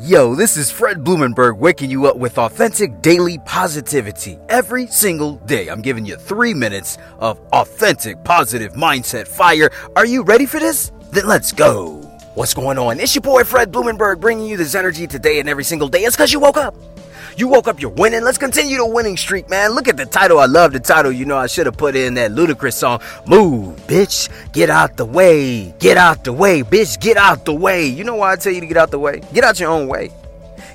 [0.00, 5.68] Yo, this is Fred Blumenberg waking you up with authentic daily positivity every single day.
[5.68, 9.70] I'm giving you three minutes of authentic positive mindset fire.
[9.94, 10.92] Are you ready for this?
[11.10, 12.00] Then let's go.
[12.32, 13.00] What's going on?
[13.00, 16.04] It's your boy Fred Blumenberg bringing you this energy today and every single day.
[16.04, 16.74] It's because you woke up.
[17.36, 18.22] You woke up, you're winning.
[18.22, 19.72] Let's continue the winning streak, man.
[19.72, 20.38] Look at the title.
[20.38, 21.10] I love the title.
[21.12, 23.00] You know, I should have put in that Ludacris song.
[23.26, 24.28] Move, bitch.
[24.52, 25.72] Get out the way.
[25.78, 27.00] Get out the way, bitch.
[27.00, 27.86] Get out the way.
[27.86, 29.20] You know why I tell you to get out the way?
[29.32, 30.10] Get out your own way.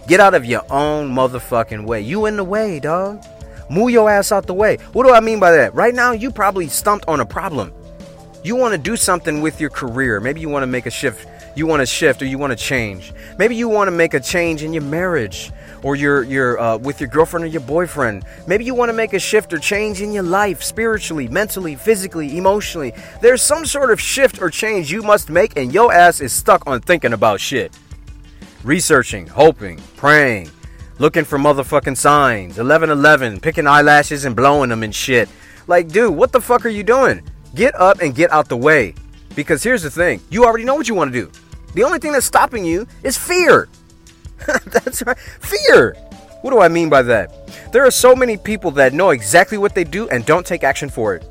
[0.07, 2.01] Get out of your own motherfucking way.
[2.01, 3.23] You in the way, dog.
[3.69, 4.77] Move your ass out the way.
[4.93, 5.73] What do I mean by that?
[5.73, 7.73] Right now, you probably stumped on a problem.
[8.47, 10.21] You want to do something with your career.
[10.21, 11.27] Maybe you want to make a shift.
[11.57, 13.11] You want to shift or you want to change.
[13.37, 15.51] Maybe you want to make a change in your marriage
[15.83, 18.23] or your your uh, with your girlfriend or your boyfriend.
[18.47, 22.37] Maybe you want to make a shift or change in your life, spiritually, mentally, physically,
[22.37, 22.93] emotionally.
[23.21, 26.65] There's some sort of shift or change you must make, and your ass is stuck
[26.67, 27.77] on thinking about shit,
[28.63, 30.49] researching, hoping, praying,
[30.99, 32.55] looking for motherfucking signs.
[32.55, 35.27] 1111, picking eyelashes and blowing them and shit.
[35.67, 37.21] Like, dude, what the fuck are you doing?
[37.55, 38.95] Get up and get out the way.
[39.35, 41.31] Because here's the thing you already know what you want to do.
[41.73, 43.69] The only thing that's stopping you is fear.
[44.65, 45.17] That's right.
[45.17, 45.93] Fear.
[46.41, 47.71] What do I mean by that?
[47.71, 50.89] There are so many people that know exactly what they do and don't take action
[50.89, 51.23] for it.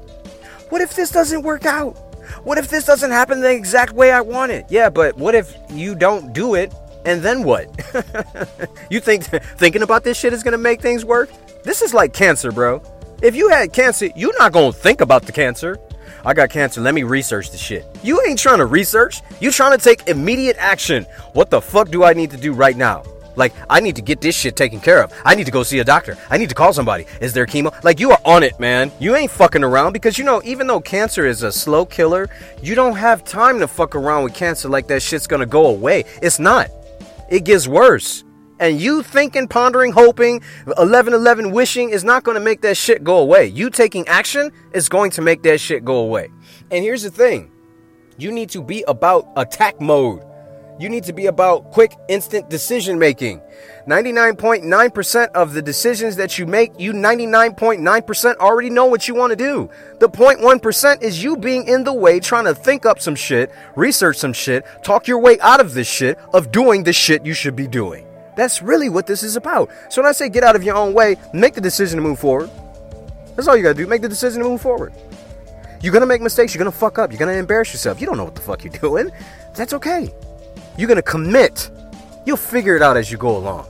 [0.69, 1.97] What if this doesn't work out?
[2.44, 4.67] What if this doesn't happen the exact way I want it?
[4.69, 7.69] Yeah, but what if you don't do it and then what?
[8.91, 11.31] you think thinking about this shit is going to make things work?
[11.62, 12.83] This is like cancer, bro.
[13.22, 15.78] If you had cancer, you're not going to think about the cancer.
[16.25, 16.81] I got cancer.
[16.81, 17.87] Let me research the shit.
[18.03, 19.23] You ain't trying to research.
[19.41, 21.05] You trying to take immediate action.
[21.33, 23.03] What the fuck do I need to do right now?
[23.37, 25.12] Like, I need to get this shit taken care of.
[25.25, 26.17] I need to go see a doctor.
[26.31, 27.07] I need to call somebody.
[27.21, 27.73] Is there chemo?
[27.84, 28.91] Like, you are on it, man.
[28.99, 32.29] You ain't fucking around because, you know, even though cancer is a slow killer,
[32.62, 36.05] you don't have time to fuck around with cancer like that shit's gonna go away.
[36.23, 36.71] It's not.
[37.29, 38.25] It gets worse.
[38.59, 40.43] And you thinking, pondering, hoping,
[40.79, 43.47] 11 11 wishing is not going to make that shit go away.
[43.47, 46.31] You taking action is going to make that shit go away.
[46.71, 47.50] And here's the thing
[48.19, 50.22] you need to be about attack mode.
[50.78, 53.41] You need to be about quick, instant decision making.
[53.87, 59.37] 99.9% of the decisions that you make, you 99.9% already know what you want to
[59.37, 59.71] do.
[60.00, 64.19] The 0.1% is you being in the way, trying to think up some shit, research
[64.19, 67.56] some shit, talk your way out of this shit, of doing the shit you should
[67.56, 68.06] be doing.
[68.37, 69.71] That's really what this is about.
[69.89, 72.19] So when I say get out of your own way, make the decision to move
[72.19, 72.51] forward.
[73.35, 73.87] That's all you gotta do.
[73.87, 74.93] Make the decision to move forward.
[75.83, 76.55] You're gonna make mistakes.
[76.55, 77.11] You're gonna fuck up.
[77.11, 78.01] You're gonna embarrass yourself.
[78.01, 79.11] You don't know what the fuck you're doing.
[79.55, 80.15] That's okay.
[80.79, 81.71] You're gonna commit.
[82.25, 83.67] You'll figure it out as you go along.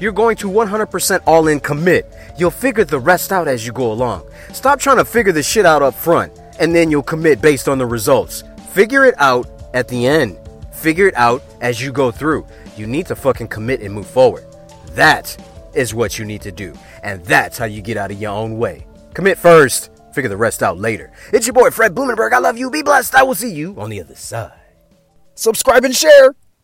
[0.00, 2.12] You're going to 100% all in commit.
[2.36, 4.26] You'll figure the rest out as you go along.
[4.52, 7.78] Stop trying to figure the shit out up front and then you'll commit based on
[7.78, 8.42] the results.
[8.72, 10.38] Figure it out at the end.
[10.72, 12.44] Figure it out as you go through.
[12.76, 14.44] You need to fucking commit and move forward.
[14.92, 15.36] That
[15.74, 16.74] is what you need to do.
[17.02, 18.86] And that's how you get out of your own way.
[19.14, 21.12] Commit first, figure the rest out later.
[21.32, 22.32] It's your boy Fred Blumenberg.
[22.32, 22.70] I love you.
[22.70, 23.14] Be blessed.
[23.14, 24.52] I will see you on the other side.
[25.34, 26.34] Subscribe and share.